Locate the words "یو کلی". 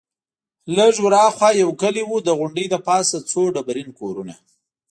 1.61-2.03